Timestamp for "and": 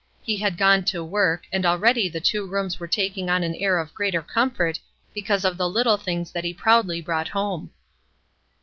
1.53-1.63